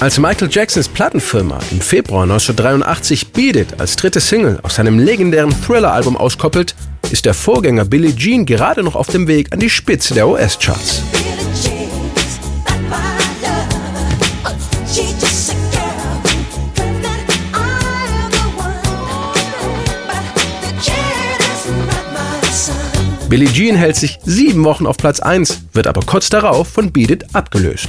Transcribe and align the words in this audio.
Als 0.00 0.16
Michael 0.16 0.48
Jacksons 0.48 0.88
Plattenfirma 0.88 1.58
im 1.72 1.80
Februar 1.80 2.22
1983 2.22 3.32
Beat 3.32 3.56
It 3.56 3.80
als 3.80 3.96
dritte 3.96 4.20
Single 4.20 4.60
aus 4.62 4.76
seinem 4.76 5.00
legendären 5.00 5.52
Thriller-Album 5.66 6.16
auskoppelt, 6.16 6.76
ist 7.10 7.24
der 7.24 7.34
Vorgänger 7.34 7.84
Billie 7.84 8.14
Jean 8.14 8.46
gerade 8.46 8.84
noch 8.84 8.94
auf 8.94 9.08
dem 9.08 9.26
Weg 9.26 9.52
an 9.52 9.58
die 9.58 9.68
Spitze 9.68 10.14
der 10.14 10.28
US-Charts. 10.28 11.02
Billie 23.28 23.52
Jean 23.52 23.74
hält 23.74 23.96
sich 23.96 24.20
sieben 24.24 24.62
Wochen 24.62 24.86
auf 24.86 24.96
Platz 24.96 25.18
1, 25.18 25.62
wird 25.72 25.88
aber 25.88 26.02
kurz 26.02 26.28
darauf 26.28 26.68
von 26.68 26.92
Beat 26.92 27.10
It 27.10 27.34
abgelöst. 27.34 27.88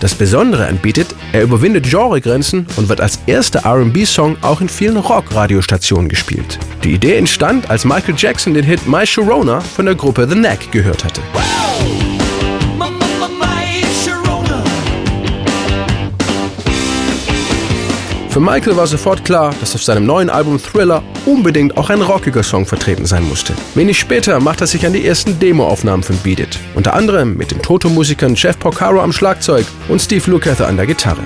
Das 0.00 0.14
Besondere 0.14 0.66
an 0.66 0.78
Beat 0.78 0.98
It, 0.98 1.08
er 1.32 1.42
überwindet 1.42 1.88
Genregrenzen 1.90 2.66
und 2.76 2.88
wird 2.88 3.00
als 3.00 3.18
erster 3.26 3.64
RB-Song 3.66 4.36
auch 4.42 4.60
in 4.60 4.68
vielen 4.68 4.96
Rock-Radiostationen 4.96 6.08
gespielt. 6.08 6.58
Die 6.84 6.92
Idee 6.92 7.16
entstand, 7.16 7.68
als 7.68 7.84
Michael 7.84 8.14
Jackson 8.16 8.54
den 8.54 8.64
Hit 8.64 8.86
My 8.86 9.06
Sharona 9.06 9.60
von 9.60 9.86
der 9.86 9.94
Gruppe 9.94 10.28
The 10.28 10.36
Knack 10.36 10.70
gehört 10.70 11.04
hatte. 11.04 11.20
Für 18.30 18.40
Michael 18.40 18.76
war 18.76 18.86
sofort 18.86 19.24
klar, 19.24 19.54
dass 19.58 19.74
auf 19.74 19.82
seinem 19.82 20.04
neuen 20.04 20.28
Album 20.28 20.60
Thriller 20.60 21.02
unbedingt 21.24 21.76
auch 21.76 21.90
ein 21.90 22.02
rockiger 22.02 22.42
Song 22.42 22.66
vertreten 22.66 23.06
sein 23.06 23.26
musste. 23.26 23.54
Wenig 23.74 23.98
später 23.98 24.38
macht 24.38 24.60
er 24.60 24.66
sich 24.66 24.86
an 24.86 24.92
die 24.92 25.06
ersten 25.06 25.38
Demoaufnahmen 25.38 26.02
von 26.02 26.16
Beat 26.18 26.40
It, 26.40 26.58
unter 26.74 26.94
anderem 26.94 27.36
mit 27.36 27.50
den 27.50 27.62
Toto-Musikern 27.62 28.34
Jeff 28.34 28.58
Porcaro 28.58 29.00
am 29.00 29.12
Schlagzeug 29.12 29.66
und 29.88 30.00
Steve 30.00 30.30
Lukather 30.30 30.68
an 30.68 30.76
der 30.76 30.86
Gitarre. 30.86 31.22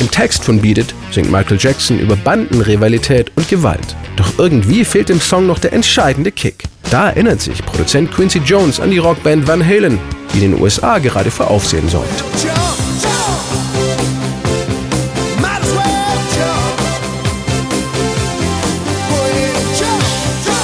Im 0.00 0.10
Text 0.10 0.44
von 0.44 0.60
Beat 0.60 0.78
It 0.78 0.94
singt 1.12 1.30
Michael 1.30 1.58
Jackson 1.58 1.98
über 1.98 2.16
Bandenrivalität 2.16 3.30
und 3.36 3.48
Gewalt. 3.48 3.96
Doch 4.16 4.38
irgendwie 4.38 4.84
fehlt 4.84 5.08
dem 5.08 5.20
Song 5.20 5.46
noch 5.46 5.58
der 5.58 5.72
entscheidende 5.72 6.32
Kick. 6.32 6.64
Da 6.90 7.10
erinnert 7.10 7.40
sich 7.40 7.64
Produzent 7.64 8.12
Quincy 8.12 8.40
Jones 8.40 8.80
an 8.80 8.90
die 8.90 8.98
Rockband 8.98 9.46
Van 9.46 9.64
Halen, 9.64 9.98
die 10.32 10.44
in 10.44 10.52
den 10.52 10.60
USA 10.60 10.98
gerade 10.98 11.30
für 11.30 11.46
Aufsehen 11.46 11.88
sorgt. 11.88 12.24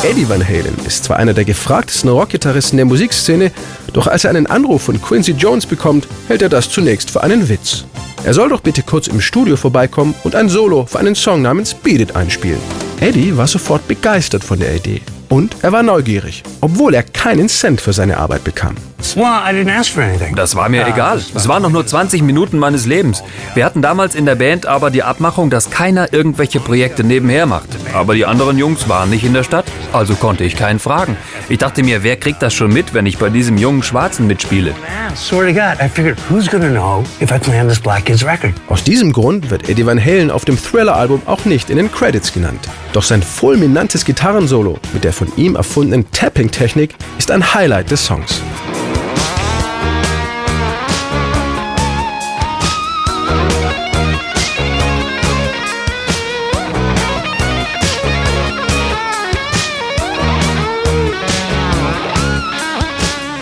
Eddie 0.02 0.28
Van 0.28 0.46
Halen 0.46 0.74
ist 0.86 1.04
zwar 1.04 1.18
einer 1.18 1.34
der 1.34 1.44
gefragtesten 1.44 2.10
Rockgitarristen 2.10 2.78
der 2.78 2.86
Musikszene, 2.86 3.52
doch 3.92 4.06
als 4.06 4.24
er 4.24 4.30
einen 4.30 4.46
Anruf 4.46 4.82
von 4.82 5.00
Quincy 5.00 5.32
Jones 5.32 5.66
bekommt, 5.66 6.08
hält 6.26 6.42
er 6.42 6.48
das 6.48 6.70
zunächst 6.70 7.10
für 7.10 7.22
einen 7.22 7.48
Witz. 7.48 7.84
Er 8.22 8.34
soll 8.34 8.50
doch 8.50 8.60
bitte 8.60 8.82
kurz 8.82 9.06
im 9.06 9.20
Studio 9.20 9.56
vorbeikommen 9.56 10.14
und 10.24 10.34
ein 10.34 10.50
Solo 10.50 10.84
für 10.84 10.98
einen 10.98 11.14
Song 11.14 11.40
namens 11.40 11.72
Beat 11.72 12.00
It 12.00 12.16
einspielen. 12.16 12.60
Eddie 13.00 13.34
war 13.36 13.46
sofort 13.46 13.88
begeistert 13.88 14.44
von 14.44 14.58
der 14.58 14.76
Idee. 14.76 15.00
Und 15.30 15.56
er 15.62 15.72
war 15.72 15.82
neugierig, 15.82 16.42
obwohl 16.60 16.92
er 16.92 17.04
keinen 17.04 17.48
Cent 17.48 17.80
für 17.80 17.92
seine 17.92 18.18
Arbeit 18.18 18.44
bekam. 18.44 18.74
Das 20.34 20.54
war 20.56 20.68
mir 20.68 20.86
egal. 20.86 21.22
Es 21.34 21.48
waren 21.48 21.62
noch 21.62 21.70
nur 21.70 21.86
20 21.86 22.22
Minuten 22.22 22.58
meines 22.58 22.84
Lebens. 22.84 23.22
Wir 23.54 23.64
hatten 23.64 23.80
damals 23.80 24.14
in 24.14 24.26
der 24.26 24.34
Band 24.34 24.66
aber 24.66 24.90
die 24.90 25.02
Abmachung, 25.02 25.48
dass 25.48 25.70
keiner 25.70 26.12
irgendwelche 26.12 26.60
Projekte 26.60 27.04
nebenher 27.04 27.46
macht. 27.46 27.68
Aber 27.94 28.14
die 28.14 28.26
anderen 28.26 28.58
Jungs 28.58 28.88
waren 28.88 29.08
nicht 29.08 29.24
in 29.24 29.32
der 29.32 29.44
Stadt, 29.44 29.66
also 29.92 30.14
konnte 30.14 30.44
ich 30.44 30.56
keinen 30.56 30.80
fragen. 30.80 31.16
Ich 31.50 31.58
dachte 31.58 31.82
mir, 31.82 32.04
wer 32.04 32.14
kriegt 32.14 32.40
das 32.42 32.54
schon 32.54 32.72
mit, 32.72 32.94
wenn 32.94 33.06
ich 33.06 33.18
bei 33.18 33.28
diesem 33.28 33.58
jungen 33.58 33.82
Schwarzen 33.82 34.28
mitspiele? 34.28 34.72
Aus 38.68 38.84
diesem 38.84 39.12
Grund 39.12 39.50
wird 39.50 39.68
Eddie 39.68 39.84
Van 39.84 39.98
Halen 39.98 40.30
auf 40.30 40.44
dem 40.44 40.56
Thriller-Album 40.56 41.22
auch 41.26 41.44
nicht 41.46 41.68
in 41.68 41.76
den 41.76 41.90
Credits 41.90 42.32
genannt. 42.32 42.68
Doch 42.92 43.02
sein 43.02 43.20
fulminantes 43.20 44.04
Gitarrensolo 44.04 44.78
mit 44.92 45.02
der 45.02 45.12
von 45.12 45.26
ihm 45.36 45.56
erfundenen 45.56 46.08
Tapping-Technik 46.12 46.94
ist 47.18 47.32
ein 47.32 47.52
Highlight 47.52 47.90
des 47.90 48.06
Songs. 48.06 48.40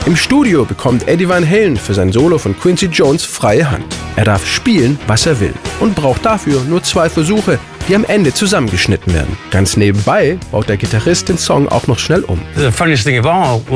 Im 0.09 0.17
Studio 0.17 0.65
bekommt 0.65 1.07
Eddie 1.07 1.29
Van 1.29 1.47
Halen 1.47 1.77
für 1.77 1.93
sein 1.93 2.11
Solo 2.11 2.39
von 2.39 2.59
Quincy 2.59 2.87
Jones 2.87 3.27
freie 3.27 3.71
Hand. 3.71 3.95
Er 4.17 4.25
darf 4.25 4.47
spielen, 4.47 4.99
was 5.07 5.27
er 5.27 5.39
will 5.39 5.53
und 5.81 5.95
braucht 5.95 6.25
dafür 6.25 6.63
nur 6.65 6.83
zwei 6.83 7.11
Versuche, 7.11 7.59
die 7.89 7.97
am 7.97 8.05
Ende 8.05 8.35
zusammengeschnitten 8.35 9.15
werden. 9.15 9.37
Ganz 9.51 9.77
nebenbei 9.77 10.39
baut 10.53 10.69
der 10.69 10.77
Gitarrist 10.77 11.29
den 11.29 11.39
Song 11.39 11.69
auch 11.69 11.87
noch 11.87 11.99
schnell 11.99 12.23
um. 12.23 12.39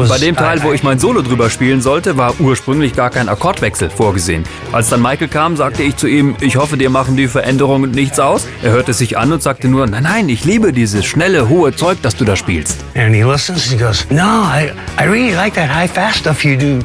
Bei 0.08 0.18
dem 0.18 0.36
Teil, 0.36 0.62
wo 0.62 0.72
ich 0.72 0.82
mein 0.82 0.98
Solo 0.98 1.22
drüber 1.22 1.48
spielen 1.48 1.80
sollte, 1.80 2.18
war 2.18 2.38
ursprünglich 2.38 2.94
gar 2.94 3.08
kein 3.08 3.28
Akkordwechsel 3.28 3.88
vorgesehen. 3.88 4.44
Als 4.70 4.90
dann 4.90 5.00
Michael 5.00 5.28
kam, 5.28 5.56
sagte 5.56 5.82
ich 5.82 5.96
zu 5.96 6.06
ihm, 6.06 6.36
ich 6.40 6.56
hoffe, 6.56 6.76
dir 6.76 6.90
machen 6.90 7.16
die 7.16 7.26
Veränderungen 7.26 7.90
nichts 7.90 8.20
aus. 8.20 8.46
Er 8.62 8.72
hörte 8.72 8.92
sich 8.92 9.16
an 9.16 9.32
und 9.32 9.42
sagte 9.42 9.68
nur, 9.68 9.86
nein, 9.86 10.02
nein, 10.02 10.28
ich 10.28 10.44
liebe 10.44 10.72
dieses 10.72 11.06
schnelle, 11.06 11.48
hohe 11.48 11.74
Zeug, 11.74 11.98
das 12.02 12.14
du 12.14 12.24
da 12.24 12.36
spielst. 12.36 12.84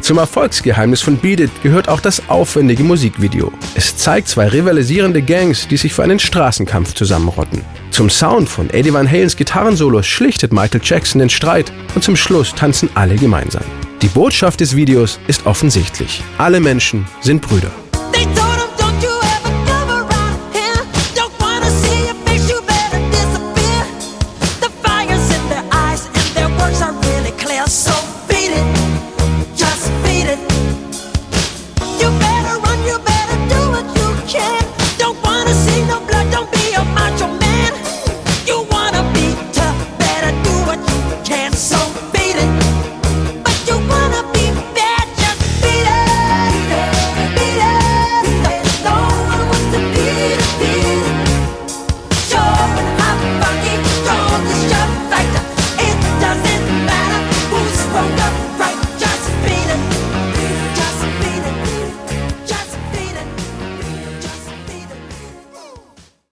Zum 0.01 0.17
Erfolgsgeheimnis 0.17 1.01
von 1.01 1.17
Beat 1.17 1.41
It 1.41 1.51
gehört 1.61 1.89
auch 1.89 1.99
das 1.99 2.29
aufwendige 2.29 2.83
Musikvideo. 2.83 3.51
Es 3.75 3.97
zeigt 3.97 4.29
zwei 4.29 4.47
rivalisierende 4.47 5.21
Gangs, 5.21 5.67
die 5.67 5.77
sich 5.77 5.93
für 5.93 6.03
einen 6.03 6.19
Straßenkampf 6.19 6.93
zusammen 6.93 7.16
zusammenrotten. 7.17 7.63
Zum 7.91 8.09
Sound 8.09 8.47
von 8.47 8.69
Eddie 8.69 8.93
Van 8.93 9.09
Halens 9.09 9.35
Gitarrensolo 9.35 10.03
schlichtet 10.03 10.53
Michael 10.53 10.81
Jackson 10.83 11.19
den 11.19 11.29
Streit 11.29 11.71
und 11.95 12.03
zum 12.03 12.15
Schluss 12.15 12.53
tanzen 12.53 12.89
alle 12.93 13.15
gemeinsam. 13.15 13.63
Die 14.01 14.07
Botschaft 14.07 14.59
des 14.59 14.75
Videos 14.75 15.19
ist 15.27 15.45
offensichtlich. 15.47 16.21
Alle 16.37 16.59
Menschen 16.59 17.07
sind 17.21 17.41
Brüder. 17.41 17.71